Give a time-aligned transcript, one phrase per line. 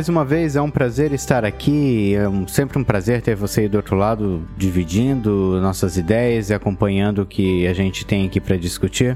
[0.00, 2.14] mais uma vez, é um prazer estar aqui.
[2.14, 6.54] É um, sempre um prazer ter você aí do outro lado dividindo nossas ideias e
[6.54, 9.14] acompanhando o que a gente tem aqui para discutir.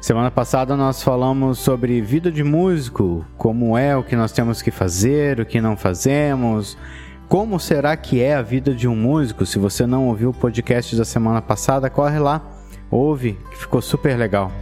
[0.00, 4.70] Semana passada nós falamos sobre vida de músico, como é, o que nós temos que
[4.70, 6.78] fazer, o que não fazemos.
[7.28, 9.44] Como será que é a vida de um músico?
[9.44, 12.40] Se você não ouviu o podcast da semana passada, corre lá,
[12.88, 14.52] ouve, que ficou super legal.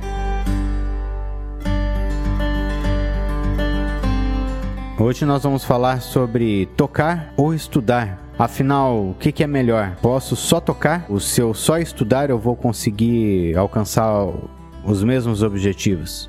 [5.03, 8.23] Hoje nós vamos falar sobre tocar ou estudar.
[8.39, 9.97] Afinal, o que, é melhor?
[10.03, 11.07] Posso só tocar?
[11.09, 14.29] Ou se eu só estudar, eu vou conseguir alcançar
[14.85, 16.29] os mesmos objetivos?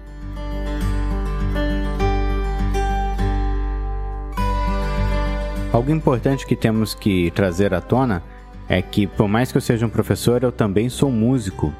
[5.73, 8.23] Algo importante que temos que trazer à tona
[8.69, 11.73] é que, por mais que eu seja um professor, eu também sou músico.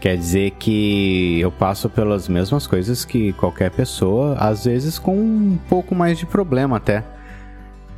[0.00, 5.58] Quer dizer que eu passo pelas mesmas coisas que qualquer pessoa, às vezes com um
[5.68, 7.02] pouco mais de problema até.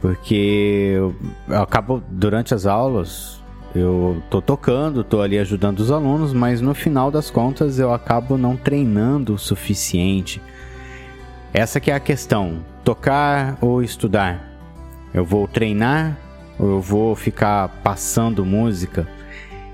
[0.00, 1.14] Porque eu,
[1.50, 3.42] acabo, durante as aulas,
[3.74, 8.38] eu tô tocando, tô ali ajudando os alunos, mas no final das contas eu acabo
[8.38, 10.40] não treinando o suficiente.
[11.52, 14.48] Essa que é a questão, tocar ou estudar.
[15.12, 16.16] Eu vou treinar
[16.58, 19.06] ou eu vou ficar passando música?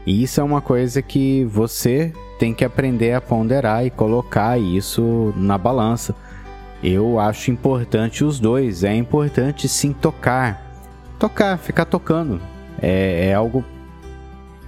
[0.06, 5.34] E isso é uma coisa que você tem que aprender a ponderar e colocar isso
[5.36, 6.14] na balança.
[6.82, 8.84] Eu acho importante os dois.
[8.84, 10.62] É importante sim tocar.
[11.18, 12.40] Tocar, ficar tocando.
[12.80, 13.64] É, é algo.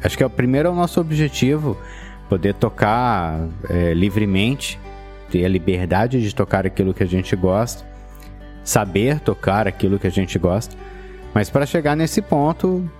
[0.02, 1.76] Acho que é o primeiro é o nosso objetivo.
[2.28, 3.38] Poder tocar
[3.70, 4.78] é, livremente,
[5.30, 7.86] ter a liberdade de tocar aquilo que a gente gosta,
[8.64, 10.74] saber tocar aquilo que a gente gosta.
[11.32, 12.90] Mas para chegar nesse ponto,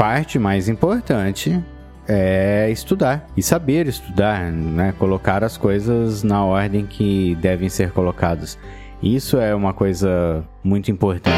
[0.00, 1.62] parte mais importante
[2.08, 4.94] é estudar e saber estudar, né?
[4.98, 8.58] Colocar as coisas na ordem que devem ser colocadas.
[9.02, 11.36] Isso é uma coisa muito importante.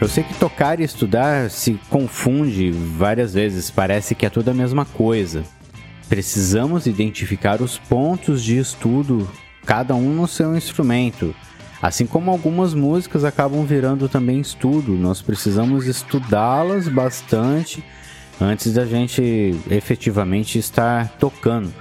[0.00, 4.54] Eu sei que tocar e estudar se confunde várias vezes, parece que é tudo a
[4.54, 5.44] mesma coisa.
[6.08, 9.28] Precisamos identificar os pontos de estudo,
[9.66, 11.34] cada um no seu instrumento.
[11.80, 17.84] Assim como algumas músicas acabam virando também estudo, nós precisamos estudá-las bastante
[18.40, 21.72] antes da gente efetivamente estar tocando.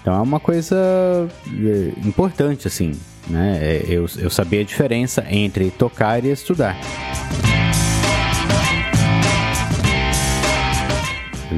[0.00, 2.92] Então é uma coisa é, importante, assim,
[3.26, 3.58] né?
[3.60, 6.76] É, eu, eu saber a diferença entre tocar e estudar.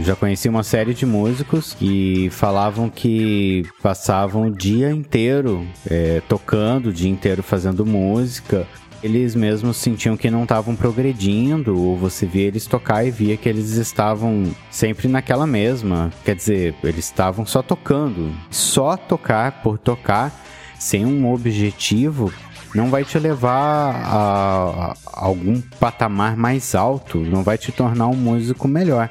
[0.03, 6.87] Já conheci uma série de músicos que falavam que passavam o dia inteiro é, tocando,
[6.89, 8.67] o dia inteiro fazendo música.
[9.03, 13.49] Eles mesmos sentiam que não estavam progredindo, ou você via eles tocar e via que
[13.49, 16.11] eles estavam sempre naquela mesma.
[16.25, 18.33] Quer dizer, eles estavam só tocando.
[18.51, 20.33] Só tocar por tocar,
[20.79, 22.33] sem um objetivo,
[22.75, 28.67] não vai te levar a, algum patamar mais alto, não vai te tornar um músico
[28.67, 29.11] melhor.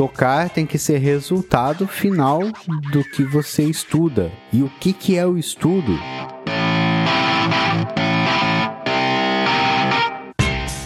[0.00, 2.40] Tocar tem que ser resultado final
[2.90, 4.32] do que você estuda.
[4.50, 5.92] E o que, que é o estudo?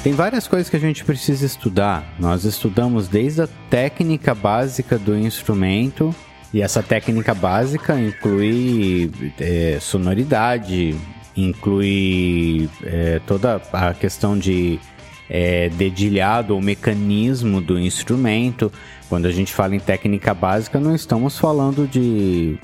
[0.02, 2.12] Tem várias coisas que a gente precisa estudar.
[2.18, 6.12] Nós estudamos desde a técnica básica do instrumento,
[6.52, 10.96] e essa técnica básica inclui é, sonoridade,
[11.36, 14.80] inclui é, toda a questão de
[15.28, 18.72] é, dedilhado ou mecanismo do instrumento.
[19.08, 22.58] Quando a gente fala em técnica básica, não estamos falando de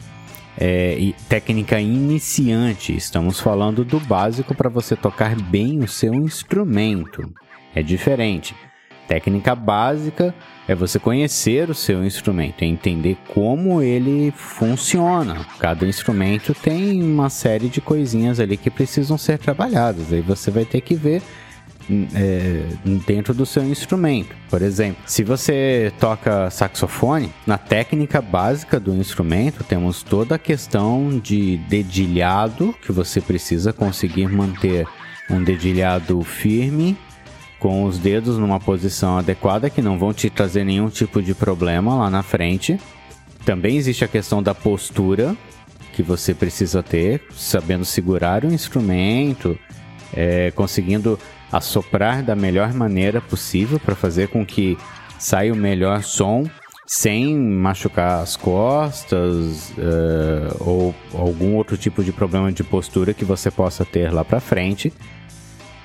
[0.59, 7.33] é, técnica iniciante, estamos falando do básico para você tocar bem o seu instrumento.
[7.75, 8.55] É diferente.
[9.09, 10.33] Técnica básica
[10.69, 15.45] é você conhecer o seu instrumento, é entender como ele funciona.
[15.59, 20.13] Cada instrumento tem uma série de coisinhas ali que precisam ser trabalhadas.
[20.13, 21.23] Aí você vai ter que ver
[22.15, 22.63] é,
[23.07, 24.35] dentro do seu instrumento.
[24.49, 31.19] Por exemplo, se você toca saxofone, na técnica básica do instrumento temos toda a questão
[31.19, 34.87] de dedilhado, que você precisa conseguir manter
[35.31, 36.97] um dedilhado firme
[37.59, 41.95] com os dedos numa posição adequada que não vão te trazer nenhum tipo de problema
[41.95, 42.81] lá na frente.
[43.45, 45.37] Também existe a questão da postura
[45.93, 49.59] que você precisa ter, sabendo segurar o instrumento,
[50.15, 51.19] é, conseguindo
[51.53, 54.79] assoprar da melhor maneira possível para fazer com que
[55.19, 56.45] saia o melhor som
[56.87, 63.49] sem machucar as costas uh, ou algum outro tipo de problema de postura que você
[63.49, 64.93] possa ter lá para frente.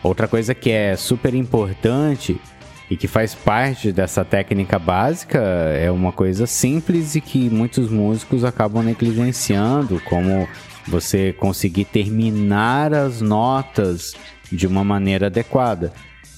[0.02, 2.42] Outra coisa que é super importante
[2.90, 8.44] e que faz parte dessa técnica básica é uma coisa simples e que muitos músicos
[8.44, 10.48] acabam negligenciando, como
[10.88, 14.16] você conseguir terminar as notas
[14.52, 15.94] de uma maneira adequada.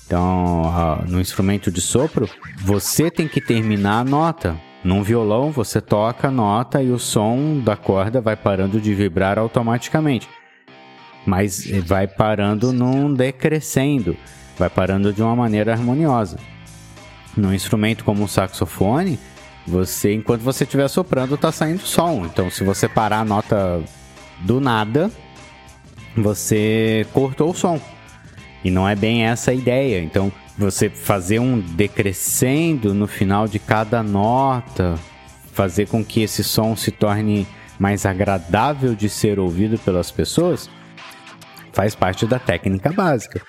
[0.06, 4.57] Então, no instrumento de sopro, você tem que terminar a nota.
[4.83, 9.38] Num violão, você toca a nota e o som da corda vai parando de vibrar
[9.38, 10.30] automaticamente.
[11.25, 14.15] Mas vai parando num decrescendo
[14.57, 16.38] vai parando de uma maneira harmoniosa.
[17.36, 19.19] No instrumento como o saxofone,
[19.65, 22.25] você, enquanto você estiver soprando, está saindo som.
[22.25, 23.81] Então, se você parar a nota
[24.39, 25.12] do nada,
[26.15, 27.80] você cortou o som.
[28.63, 30.01] E não é bem essa a ideia.
[30.01, 34.95] Então, você fazer um decrescendo no final de cada nota,
[35.54, 37.48] fazer com que esse som se torne
[37.80, 40.69] mais agradável de ser ouvido pelas pessoas,
[41.71, 43.42] faz parte da técnica básica.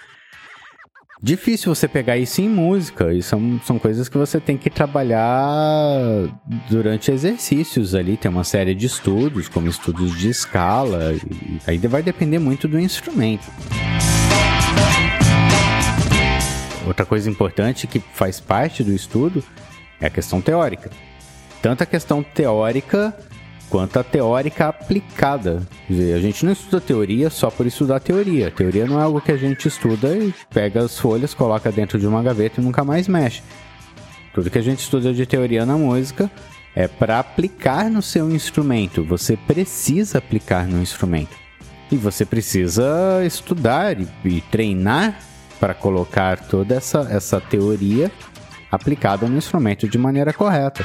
[1.20, 5.98] Difícil você pegar isso em música, e são, são coisas que você tem que trabalhar
[6.70, 8.16] durante exercícios ali.
[8.16, 11.12] Tem uma série de estudos, como estudos de escala,
[11.66, 13.50] aí vai depender muito do instrumento.
[16.86, 19.44] Outra coisa importante que faz parte do estudo
[20.00, 20.90] é a questão teórica.
[21.60, 23.14] Tanto a questão teórica
[23.68, 25.62] quanto a teórica aplicada.
[25.90, 28.50] A gente não estuda teoria só por estudar teoria.
[28.50, 32.06] Teoria não é algo que a gente estuda e pega as folhas, coloca dentro de
[32.06, 33.42] uma gaveta e nunca mais mexe.
[34.34, 36.30] Tudo que a gente estuda de teoria na música
[36.74, 39.04] é para aplicar no seu instrumento.
[39.04, 41.36] Você precisa aplicar no instrumento.
[41.90, 45.18] E você precisa estudar e, treinar
[45.58, 48.12] para colocar toda essa, essa teoria
[48.70, 50.84] aplicada no instrumento de maneira correta.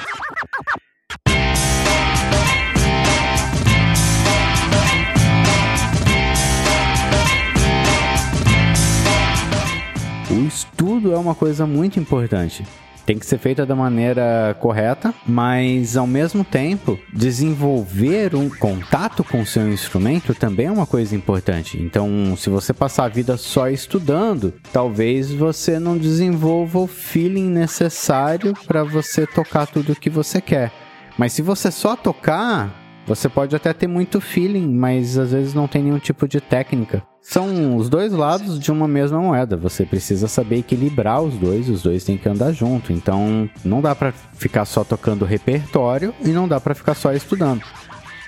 [10.31, 12.65] O estudo é uma coisa muito importante.
[13.05, 19.41] Tem que ser feita da maneira correta, mas ao mesmo tempo, desenvolver um contato com
[19.41, 21.77] o seu instrumento também é uma coisa importante.
[21.81, 28.53] Então, se você passar a vida só estudando, talvez você não desenvolva o feeling necessário
[28.65, 30.71] para você tocar tudo o que você quer.
[31.17, 35.67] Mas se você só tocar, você pode até ter muito feeling, mas às vezes não
[35.67, 37.03] tem nenhum tipo de técnica.
[37.21, 39.55] São os dois lados de uma mesma moeda.
[39.55, 42.91] Você precisa saber equilibrar os dois, os dois têm que andar junto.
[42.91, 47.63] Então, não dá para ficar só tocando repertório e não dá para ficar só estudando.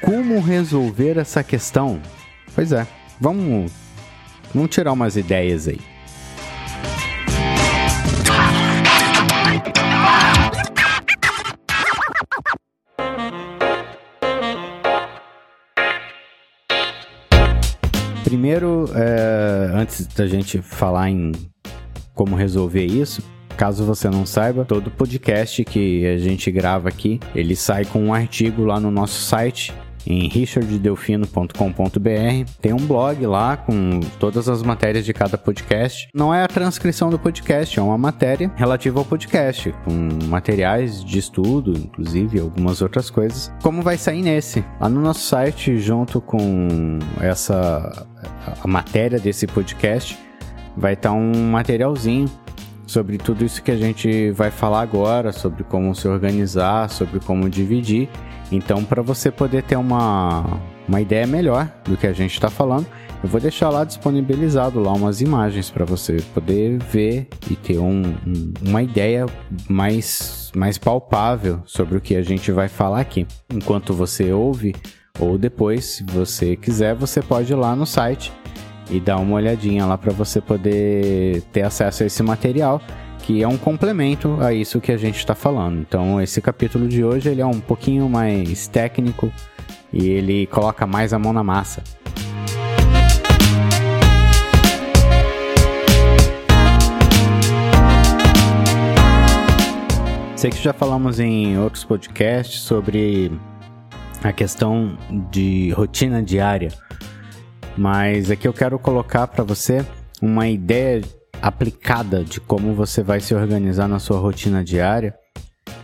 [0.01, 1.99] Como resolver essa questão?
[2.53, 2.87] Pois é,
[3.19, 3.71] vamos,
[4.53, 5.94] vamos tirar umas ideias aí.
[18.35, 21.31] Primeiro, é, antes da gente falar em
[22.13, 23.23] como resolver isso,
[23.55, 28.13] Caso você não saiba, todo podcast que a gente grava aqui, ele sai com um
[28.13, 29.73] artigo lá no nosso site
[30.05, 32.51] em richarddelfino.com.br.
[32.61, 36.07] Tem um blog lá com todas as matérias de cada podcast.
[36.13, 41.19] Não é a transcrição do podcast, é uma matéria relativa ao podcast, com materiais de
[41.19, 43.51] estudo, inclusive algumas outras coisas.
[43.61, 44.63] Como vai sair nesse?
[44.79, 48.07] Lá no nosso site, junto com essa
[48.63, 50.17] a matéria desse podcast,
[50.75, 52.29] vai estar tá um materialzinho
[52.85, 57.49] sobre tudo isso que a gente vai falar agora, sobre como se organizar, sobre como
[57.49, 58.09] dividir
[58.51, 62.85] então, para você poder ter uma, uma ideia melhor do que a gente está falando,
[63.23, 68.03] eu vou deixar lá disponibilizado lá umas imagens para você poder ver e ter um,
[68.03, 69.25] um, uma ideia
[69.67, 73.25] mais, mais palpável sobre o que a gente vai falar aqui.
[73.51, 74.75] Enquanto você ouve,
[75.19, 78.31] ou depois, se você quiser, você pode ir lá no site
[78.91, 82.79] e dar uma olhadinha lá para você poder ter acesso a esse material
[83.25, 85.79] que é um complemento a isso que a gente está falando.
[85.79, 89.33] Então, esse capítulo de hoje ele é um pouquinho mais técnico
[89.91, 91.81] e ele coloca mais a mão na massa.
[100.35, 103.31] Sei que já falamos em outros podcasts sobre
[104.23, 104.95] a questão
[105.31, 106.71] de rotina diária,
[107.75, 109.83] mas aqui eu quero colocar para você
[110.21, 111.01] uma ideia
[111.45, 115.13] aplicada de como você vai se organizar na sua rotina diária.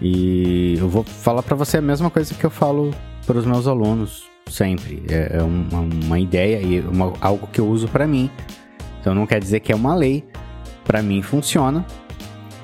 [0.01, 2.89] E eu vou falar para você a mesma coisa que eu falo
[3.27, 5.03] para os meus alunos sempre.
[5.08, 8.27] É, é uma, uma, ideia e uma, algo que eu uso para mim.
[9.00, 10.25] Então não quer dizer que é uma lei.
[10.84, 11.86] Para mim funciona.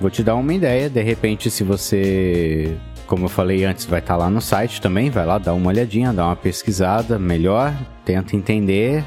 [0.02, 0.90] Vou te dar uma ideia.
[0.90, 2.76] De repente, se você,
[3.06, 5.70] como eu falei antes, vai estar tá lá no site também, vai lá, dá uma
[5.70, 9.06] olhadinha, dá uma pesquisada melhor, tenta entender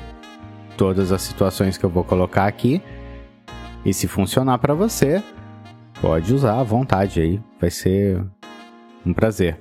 [0.76, 2.80] todas as situações que eu vou colocar aqui.
[3.84, 5.22] E se funcionar para você,
[6.00, 8.22] pode usar à vontade aí, vai ser
[9.04, 9.58] um prazer.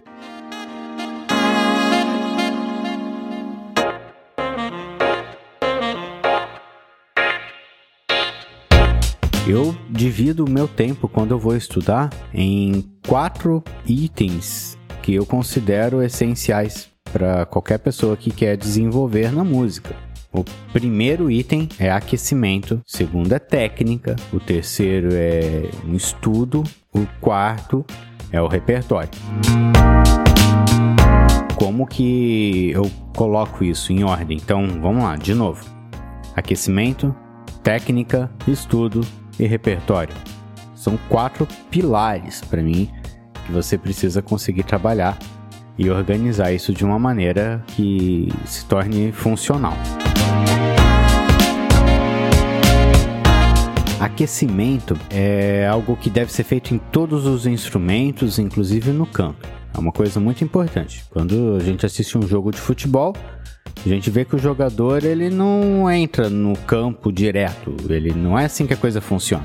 [9.48, 16.04] Eu divido o meu tempo quando eu vou estudar em quatro itens que eu considero
[16.04, 20.09] essenciais para qualquer pessoa que quer desenvolver na música.
[20.32, 27.08] O primeiro item é aquecimento, o segundo é técnica, o terceiro é um estudo, o
[27.20, 27.84] quarto
[28.32, 29.10] é o repertório.
[31.56, 34.38] Como que eu coloco isso em ordem?
[34.38, 35.66] Então vamos lá, de novo:
[36.36, 37.14] aquecimento,
[37.64, 39.02] técnica, estudo
[39.40, 40.14] e repertório.
[40.76, 42.88] São quatro pilares para mim
[43.48, 45.18] que você precisa conseguir trabalhar
[45.76, 49.74] e organizar isso de uma maneira que se torne funcional.
[54.00, 59.46] Aquecimento é algo que deve ser feito em todos os instrumentos, inclusive no canto.
[59.74, 61.04] É uma coisa muito importante.
[61.10, 63.14] Quando a gente assiste um jogo de futebol,
[63.86, 67.76] a gente vê que o jogador ele não entra no campo direto.
[67.90, 69.44] Ele não é assim que a coisa funciona.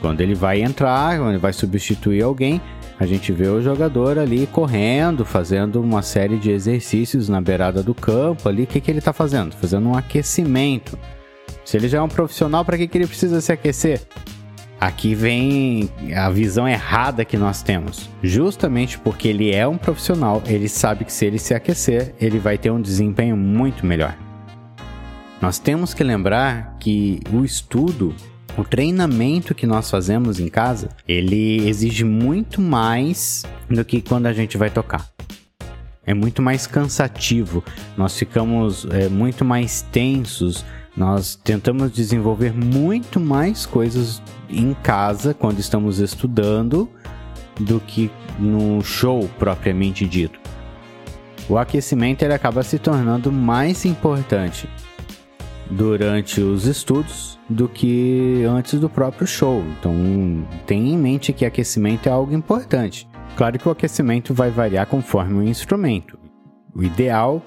[0.00, 2.60] Quando ele vai entrar, quando ele vai substituir alguém,
[2.98, 7.94] a gente vê o jogador ali correndo, fazendo uma série de exercícios na beirada do
[7.94, 8.64] campo ali.
[8.64, 9.54] O que, que ele está fazendo?
[9.54, 10.98] Fazendo um aquecimento.
[11.66, 14.00] Se ele já é um profissional, para que, que ele precisa se aquecer?
[14.80, 18.08] Aqui vem a visão errada que nós temos.
[18.22, 22.56] Justamente porque ele é um profissional, ele sabe que se ele se aquecer, ele vai
[22.56, 24.16] ter um desempenho muito melhor.
[25.42, 28.14] Nós temos que lembrar que o estudo,
[28.56, 34.32] o treinamento que nós fazemos em casa, ele exige muito mais do que quando a
[34.32, 35.04] gente vai tocar.
[36.06, 37.64] É muito mais cansativo,
[37.96, 40.64] nós ficamos é, muito mais tensos,
[40.96, 46.88] nós tentamos desenvolver muito mais coisas em casa quando estamos estudando
[47.60, 50.38] do que no show propriamente dito.
[51.48, 54.68] O aquecimento ele acaba se tornando mais importante
[55.70, 59.62] durante os estudos do que antes do próprio show.
[59.78, 59.94] Então,
[60.66, 63.08] tenha em mente que aquecimento é algo importante.
[63.36, 66.18] Claro que o aquecimento vai variar conforme o instrumento.
[66.74, 67.42] O ideal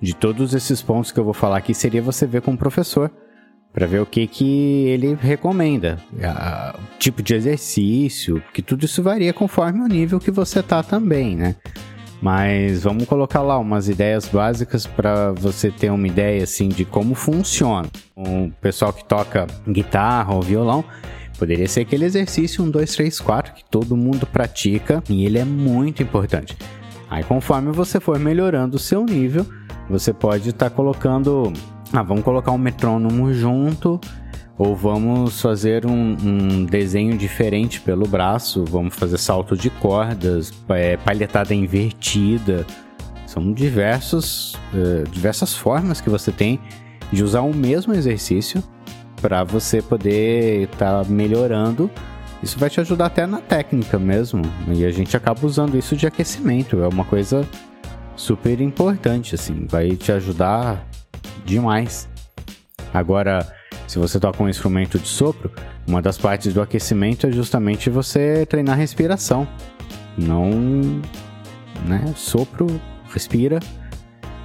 [0.00, 3.10] de todos esses pontos que eu vou falar aqui seria você ver com o professor
[3.72, 5.98] para ver o que que ele recomenda,
[6.74, 11.36] o tipo de exercício, que tudo isso varia conforme o nível que você tá também,
[11.36, 11.54] né?
[12.20, 17.14] Mas vamos colocar lá umas ideias básicas para você ter uma ideia assim de como
[17.14, 17.88] funciona.
[18.16, 20.84] O pessoal que toca guitarra ou violão
[21.38, 25.44] poderia ser aquele exercício 1 2 3 4 que todo mundo pratica e ele é
[25.44, 26.56] muito importante.
[27.08, 29.46] Aí conforme você for melhorando o seu nível,
[29.88, 31.52] você pode estar tá colocando.
[31.92, 34.00] Ah, vamos colocar um metrônomo junto.
[34.56, 38.64] Ou vamos fazer um, um, desenho diferente pelo braço.
[38.64, 42.66] Vamos fazer salto de cordas, é, palhetada invertida.
[43.24, 46.58] São diversos, uh, diversas formas que você tem
[47.12, 48.62] de usar o mesmo exercício
[49.22, 51.88] para você poder estar tá melhorando.
[52.42, 54.42] Isso vai te ajudar até na técnica mesmo.
[54.72, 56.82] E a gente acaba usando isso de aquecimento.
[56.82, 57.46] É uma coisa
[58.18, 60.86] super importante, assim, vai te ajudar
[61.46, 62.08] demais.
[62.92, 63.46] Agora,
[63.86, 65.50] se você toca um instrumento de sopro,
[65.86, 69.48] uma das partes do aquecimento é justamente você treinar a respiração.
[70.16, 70.50] Não,
[71.86, 72.66] né, sopro,
[73.10, 73.60] respira,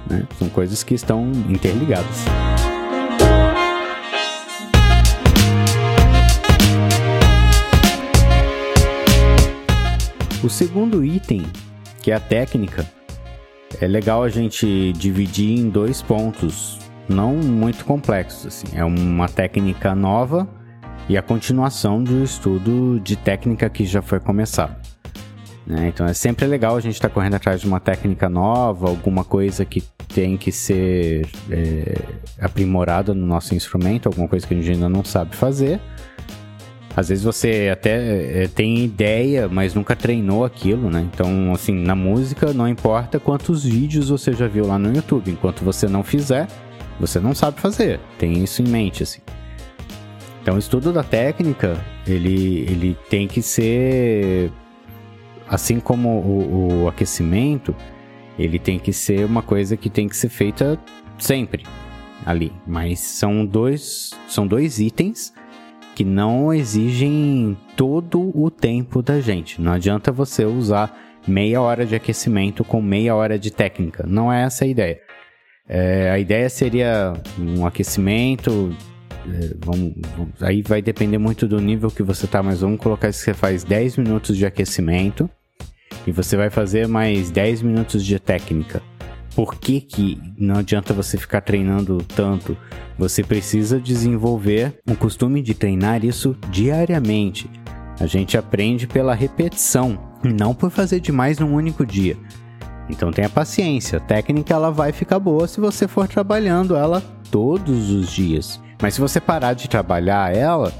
[0.08, 0.22] né?
[0.38, 2.24] São coisas que estão interligadas.
[10.42, 11.44] O segundo item,
[12.02, 12.86] que é a técnica,
[13.80, 16.78] é legal a gente dividir em dois pontos,
[17.08, 18.46] não muito complexos.
[18.46, 18.66] Assim.
[18.76, 20.48] É uma técnica nova
[21.08, 24.76] e a continuação um estudo de técnica que já foi começado.
[25.66, 25.88] Né?
[25.88, 29.24] Então é sempre legal a gente estar tá correndo atrás de uma técnica nova, alguma
[29.24, 29.82] coisa que
[30.14, 31.94] tem que ser é,
[32.40, 35.80] aprimorada no nosso instrumento, alguma coisa que a gente ainda não sabe fazer.
[36.96, 41.06] Às vezes você até é, tem ideia, mas nunca treinou aquilo, né?
[41.12, 45.64] Então, assim, na música não importa quantos vídeos você já viu lá no YouTube, enquanto
[45.64, 46.46] você não fizer,
[47.00, 47.98] você não sabe fazer.
[48.16, 49.20] Tem isso em mente, assim.
[50.40, 54.52] Então, o estudo da técnica, ele, ele tem que ser,
[55.48, 57.74] assim como o, o aquecimento,
[58.38, 60.78] ele tem que ser uma coisa que tem que ser feita
[61.18, 61.64] sempre
[62.24, 62.52] ali.
[62.66, 65.32] Mas são dois, são dois itens
[65.94, 69.60] que não exigem todo o tempo da gente.
[69.60, 70.96] Não adianta você usar
[71.26, 74.04] meia hora de aquecimento com meia hora de técnica.
[74.06, 75.00] Não é essa a ideia.
[75.68, 78.76] É, a ideia seria um aquecimento
[79.26, 83.08] é, vamos, vamos, aí vai depender muito do nível que você tá, mas vamos colocar
[83.08, 85.28] que você faz 10 minutos de aquecimento
[86.06, 88.82] e você vai fazer mais 10 minutos de técnica.
[89.34, 92.56] Por que, que não adianta você ficar treinando tanto?
[92.96, 97.50] Você precisa desenvolver o costume de treinar isso diariamente.
[97.98, 102.16] A gente aprende pela repetição, não por fazer demais num único dia.
[102.88, 107.90] Então tenha paciência, a técnica ela vai ficar boa se você for trabalhando ela todos
[107.90, 108.60] os dias.
[108.80, 110.72] Mas se você parar de trabalhar ela,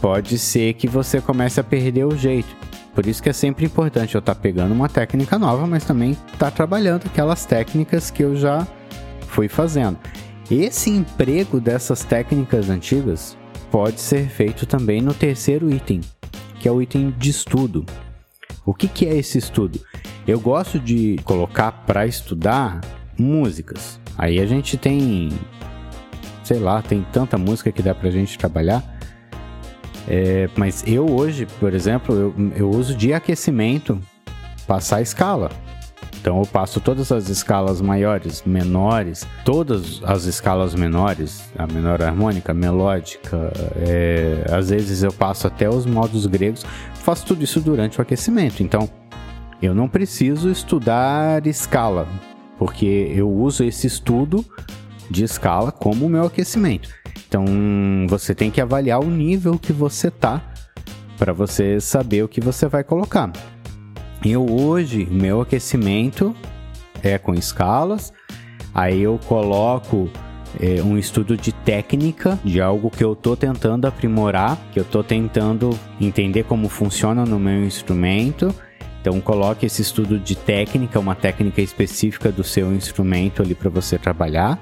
[0.00, 2.56] pode ser que você comece a perder o jeito.
[2.94, 6.12] Por isso que é sempre importante eu estar tá pegando uma técnica nova, mas também
[6.12, 8.66] estar tá trabalhando aquelas técnicas que eu já
[9.28, 9.98] fui fazendo.
[10.50, 13.38] Esse emprego dessas técnicas antigas
[13.70, 16.00] pode ser feito também no terceiro item,
[16.58, 17.86] que é o item de estudo.
[18.66, 19.80] O que, que é esse estudo?
[20.26, 22.80] Eu gosto de colocar para estudar
[23.16, 24.00] músicas.
[24.18, 25.30] Aí a gente tem,
[26.42, 28.82] sei lá, tem tanta música que dá pra gente trabalhar.
[30.08, 34.00] É, mas eu hoje, por exemplo, eu, eu uso de aquecimento
[34.66, 35.50] passar escala.
[36.20, 42.52] Então eu passo todas as escalas maiores, menores, todas as escalas menores, a menor harmônica,
[42.52, 46.64] melódica, é, às vezes eu passo até os modos gregos,
[46.96, 48.62] faço tudo isso durante o aquecimento.
[48.62, 48.88] Então
[49.62, 52.06] eu não preciso estudar escala,
[52.58, 54.44] porque eu uso esse estudo
[55.10, 56.99] de escala como meu aquecimento.
[57.30, 57.44] Então
[58.08, 60.42] você tem que avaliar o nível que você tá
[61.16, 63.30] para você saber o que você vai colocar.
[64.24, 66.34] Eu hoje, meu aquecimento
[67.00, 68.12] é com escalas,
[68.74, 70.10] aí eu coloco
[70.60, 75.04] é, um estudo de técnica de algo que eu estou tentando aprimorar, que eu estou
[75.04, 78.52] tentando entender como funciona no meu instrumento.
[79.00, 83.96] Então coloque esse estudo de técnica, uma técnica específica do seu instrumento ali para você
[83.96, 84.58] trabalhar.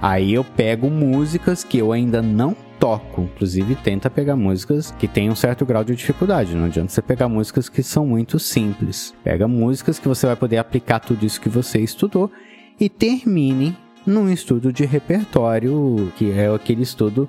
[0.00, 3.22] Aí eu pego músicas que eu ainda não toco.
[3.22, 6.54] Inclusive, tenta pegar músicas que têm um certo grau de dificuldade.
[6.54, 9.14] Não adianta você pegar músicas que são muito simples.
[9.22, 12.30] Pega músicas que você vai poder aplicar tudo isso que você estudou
[12.80, 17.28] e termine num estudo de repertório, que é aquele estudo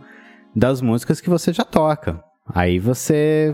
[0.56, 2.24] das músicas que você já toca.
[2.54, 3.54] Aí você,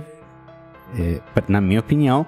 [0.98, 2.26] é, na minha opinião,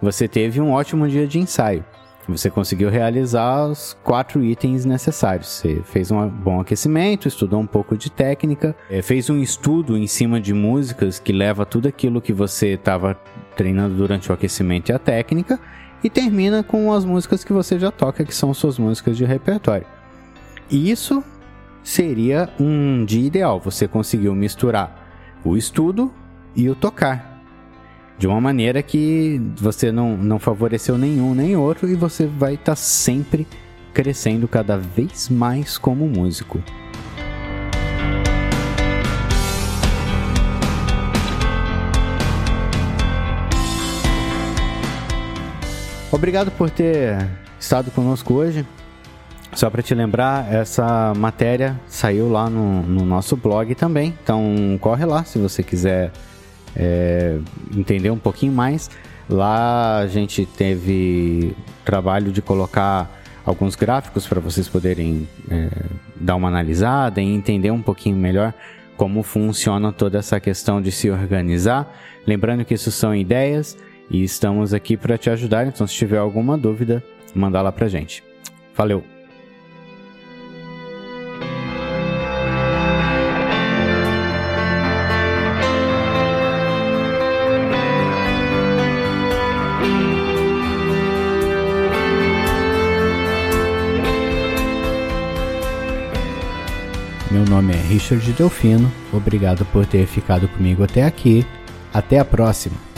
[0.00, 1.84] você teve um ótimo dia de ensaio.
[2.28, 5.48] Você conseguiu realizar os quatro itens necessários.
[5.48, 10.06] Você fez um bom aquecimento, estudou um pouco de técnica, é, fez um estudo em
[10.06, 13.18] cima de músicas que leva tudo aquilo que você estava
[13.56, 15.58] treinando durante o aquecimento e a técnica,
[16.02, 19.86] e termina com as músicas que você já toca, que são suas músicas de repertório.
[20.70, 21.22] Isso
[21.82, 23.60] seria um dia ideal.
[23.60, 26.12] Você conseguiu misturar o estudo
[26.54, 27.31] e o tocar
[28.22, 32.66] de uma maneira que você não, não favoreceu nenhum nem outro e você vai estar
[32.66, 33.48] tá sempre
[33.92, 36.62] crescendo cada vez mais como músico.
[46.12, 48.64] Obrigado por ter estado conosco hoje.
[49.52, 54.14] Só para te lembrar, essa matéria saiu lá no, no nosso blog também.
[54.22, 56.12] Então corre lá se você quiser
[56.76, 57.38] é,
[57.76, 58.90] entender um pouquinho mais.
[59.28, 61.54] Lá a gente teve
[61.84, 65.68] trabalho de colocar alguns gráficos para vocês poderem é,
[66.16, 68.54] dar uma analisada e entender um pouquinho melhor
[68.96, 71.92] como funciona toda essa questão de se organizar.
[72.26, 73.76] Lembrando que isso são ideias
[74.10, 75.66] e estamos aqui para te ajudar.
[75.66, 77.02] Então, se tiver alguma dúvida,
[77.34, 78.22] manda lá para gente.
[78.76, 79.21] Valeu!
[97.92, 101.44] Richard Delfino, obrigado por ter ficado comigo até aqui.
[101.92, 102.91] Até a próxima!